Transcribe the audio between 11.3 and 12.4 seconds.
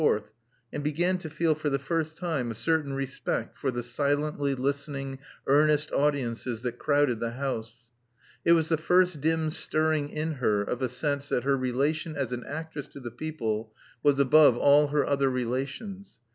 her relation as